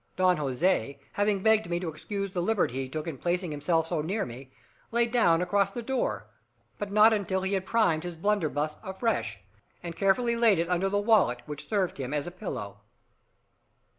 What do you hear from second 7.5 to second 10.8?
had primed his blunderbuss afresh and carefully laid it